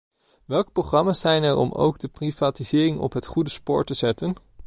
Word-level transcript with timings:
Welke 0.45 0.71
programma's 0.71 1.19
zijn 1.19 1.43
er 1.43 1.57
om 1.57 1.71
ook 1.71 1.99
de 1.99 2.07
privatisering 2.07 2.99
op 2.99 3.13
het 3.13 3.25
goede 3.25 3.49
spoor 3.49 3.85
te 3.85 3.93
zetten? 3.93 4.33